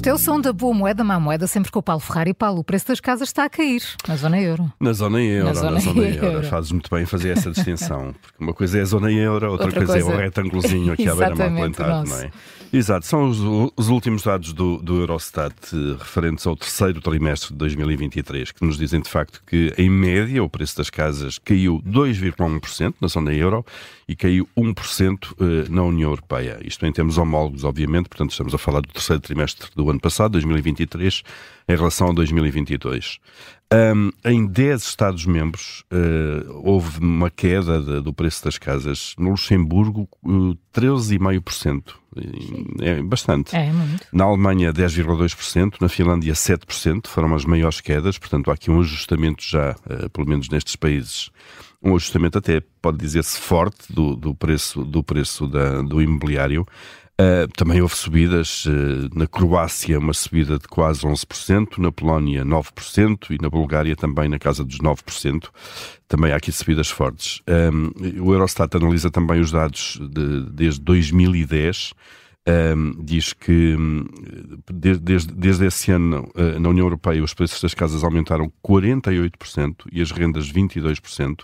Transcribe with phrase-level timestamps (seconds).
[0.00, 2.32] Este é o som da boa moeda, má moeda, sempre com o Paulo Ferrari.
[2.32, 4.72] Paulo, o preço das casas está a cair na zona euro.
[4.80, 6.24] Na zona euro, na zona, Na zona euro.
[6.26, 6.46] euro.
[6.46, 8.14] Fazes muito bem fazer essa distinção.
[8.22, 11.06] Porque uma coisa é a zona euro, outra, Outra coisa, é coisa- o retângulozinho aqui
[11.06, 12.30] à beira-mar plantado, não é?
[12.72, 13.40] Exato, são os,
[13.76, 18.78] os últimos dados do, do Eurostat eh, referentes ao terceiro trimestre de 2023, que nos
[18.78, 23.66] dizem de facto que, em média, o preço das casas caiu 2,1% na zona euro
[24.06, 26.60] e caiu 1% eh, na União Europeia.
[26.62, 30.30] Isto em termos homólogos, obviamente, portanto, estamos a falar do terceiro trimestre do ano passado,
[30.30, 31.24] 2023,
[31.68, 33.18] em relação a 2022.
[33.72, 39.14] Ahm, em 10 Estados-membros eh, houve uma queda de- do preço das casas.
[39.16, 41.94] No Luxemburgo, eh, 13,5%.
[42.80, 43.54] É bastante.
[43.54, 44.04] É, muito.
[44.12, 45.76] Na Alemanha, 10,2%.
[45.80, 47.06] Na Finlândia, 7%.
[47.08, 48.18] Foram as maiores quedas.
[48.18, 51.30] Portanto, há aqui um ajustamento já, eh, pelo menos nestes países.
[51.80, 56.66] Um ajustamento até, pode dizer-se, forte do, do preço, do, preço da- do imobiliário.
[57.20, 58.70] Uh, também houve subidas uh,
[59.14, 64.38] na Croácia, uma subida de quase 11%, na Polónia 9% e na Bulgária também na
[64.38, 65.50] casa dos 9%.
[66.08, 67.42] Também há aqui subidas fortes.
[67.46, 67.90] Um,
[68.22, 71.92] o Eurostat analisa também os dados de- desde 2010.
[72.48, 74.06] Um, diz que hum,
[74.72, 79.74] de- desde, desde esse ano uh, na União Europeia os preços das casas aumentaram 48%
[79.92, 81.40] e as rendas 22%.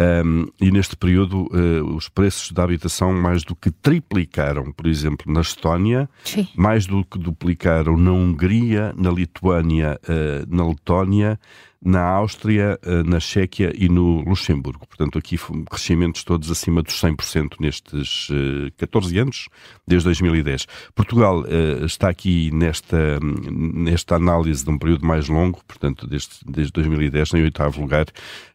[0.00, 5.30] Um, e neste período uh, os preços da habitação mais do que triplicaram, por exemplo,
[5.30, 6.48] na Estónia, Sim.
[6.56, 11.38] mais do que duplicaram na Hungria, na Lituânia, uh, na Letónia,
[11.84, 14.86] na Áustria, uh, na Chequia e no Luxemburgo.
[14.86, 15.36] Portanto, aqui
[15.68, 19.48] crescimentos todos acima dos 100% nestes uh, 14 anos,
[19.86, 20.66] desde 2010.
[20.94, 26.72] Portugal uh, está aqui nesta, nesta análise de um período mais longo, portanto, desde, desde
[26.72, 28.06] 2010, em oitavo lugar,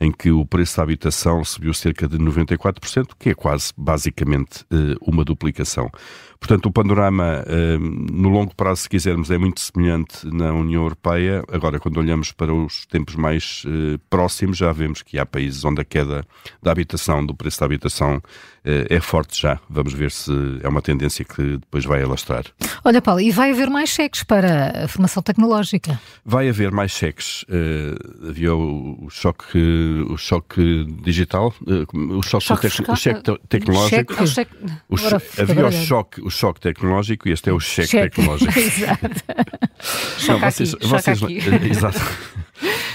[0.00, 4.96] em que o preço da habitação subiu cerca de 94%, que é quase, basicamente, eh,
[5.00, 5.90] uma duplicação.
[6.38, 11.42] Portanto, o panorama, eh, no longo prazo, se quisermos, é muito semelhante na União Europeia.
[11.50, 15.80] Agora, quando olhamos para os tempos mais eh, próximos, já vemos que há países onde
[15.80, 16.24] a queda
[16.62, 18.22] da habitação, do preço da habitação,
[18.64, 19.58] eh, é forte já.
[19.68, 20.30] Vamos ver se
[20.62, 22.44] é uma tendência que depois vai alastrar.
[22.84, 25.98] Olha, Paulo, e vai haver mais cheques para a formação tecnológica?
[26.24, 27.44] Vai haver mais cheques.
[27.48, 27.94] Eh,
[28.28, 29.58] havia o, o choque,
[30.08, 34.14] o choque digital, eh, o choque, Choque tec- o cheque te- tecnológico.
[34.14, 34.54] Cheque, o cheque...
[34.88, 34.96] O
[35.42, 38.16] havia o choque, o choque tecnológico e este é o cheque, Cheque.
[38.16, 38.52] tecnológico.
[38.58, 39.08] Exato.
[40.28, 41.20] Não, vocês, vocês,
[41.70, 42.00] exato.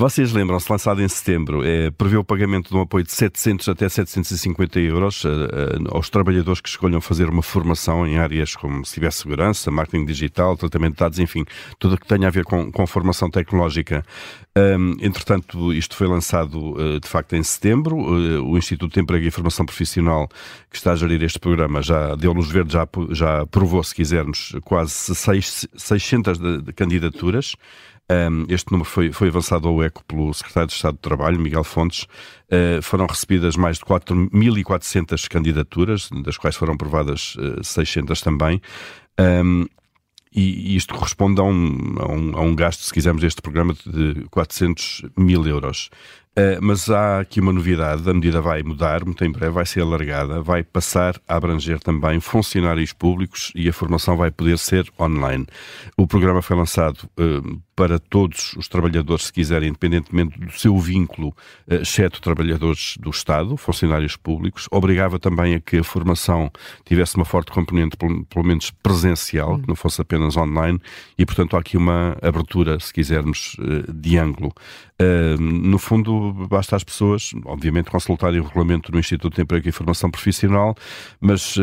[0.00, 3.86] Vocês lembram-se, lançado em setembro, eh, prevê o pagamento de um apoio de 700 até
[3.86, 9.70] 750 euros eh, eh, aos trabalhadores que escolham fazer uma formação em áreas como cibersegurança,
[9.70, 11.44] marketing digital, tratamento de dados, enfim,
[11.78, 14.02] tudo o que tenha a ver com, com formação tecnológica.
[14.56, 17.94] Ahm, entretanto, isto foi lançado de facto em setembro.
[17.98, 20.28] O Instituto de Emprego e Formação Profissional,
[20.70, 24.56] que está a gerir este programa, já deu luz verde, já, já aprovou, se quisermos,
[24.64, 27.54] quase seis- 600 de- de candidaturas.
[28.10, 31.62] Um, este número foi, foi avançado ao ECO pelo Secretário de Estado do Trabalho, Miguel
[31.62, 32.08] Fontes.
[32.50, 38.60] Uh, foram recebidas mais de 4.400 candidaturas, das quais foram aprovadas uh, 600 também.
[39.18, 39.64] Um,
[40.34, 43.74] e, e isto corresponde a um, a, um, a um gasto, se quisermos, deste programa
[43.74, 45.88] de 400 mil euros.
[46.30, 49.80] Uh, mas há aqui uma novidade, a medida vai mudar, muito em breve vai ser
[49.80, 55.44] alargada, vai passar a abranger também funcionários públicos e a formação vai poder ser online.
[55.96, 61.34] O programa foi lançado uh, para todos os trabalhadores, se quiserem, independentemente do seu vínculo,
[61.66, 66.48] uh, exceto trabalhadores do Estado, funcionários públicos, obrigava também a que a formação
[66.84, 70.80] tivesse uma forte componente, pelo, pelo menos presencial, que não fosse apenas online,
[71.18, 73.56] e portanto há aqui uma abertura, se quisermos,
[73.92, 74.52] de ângulo.
[75.38, 80.10] No fundo, basta as pessoas, obviamente, consultarem o regulamento do Instituto de Emprego e Formação
[80.10, 80.74] Profissional,
[81.20, 81.62] mas uh,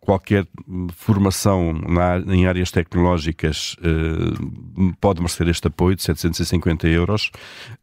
[0.00, 0.46] qualquer
[0.94, 7.30] formação na, em áreas tecnológicas uh, pode merecer este apoio de 750 euros,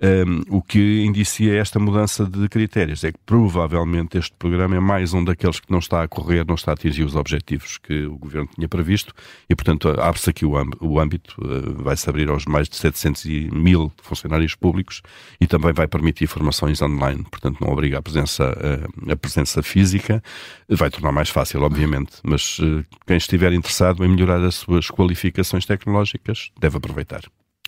[0.02, 3.03] um, o que indicia esta mudança de critérios.
[3.03, 6.56] É que provavelmente este programa é mais um daqueles que não está a correr, não
[6.56, 9.13] está a atingir os objetivos que o Governo tinha previsto
[9.50, 11.36] e, portanto, abre-se aqui o, âmbito,
[11.77, 15.01] vai-se abrir aos mais de 700 mil funcionários públicos
[15.39, 20.22] e também vai permitir formações online, portanto não obriga a presença, a, a presença física,
[20.69, 25.66] vai tornar mais fácil, obviamente, mas uh, quem estiver interessado em melhorar as suas qualificações
[25.66, 27.22] tecnológicas deve aproveitar.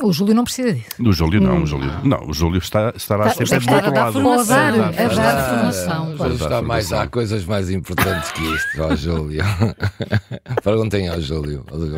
[0.03, 0.89] O Júlio não precisa disso.
[0.99, 4.23] O Júlio não, o Júlio, não, o Júlio está, estará Está- sempre está- do outro
[4.27, 4.41] lado.
[4.41, 6.11] está- a dar- Está- a dar está- formação.
[6.11, 6.99] está- está- está mais, formação.
[6.99, 9.41] há coisas mais importantes que isto, ó Júlio.
[10.63, 11.63] Perguntem ao Júlio.
[11.71, 11.95] ao Júlio.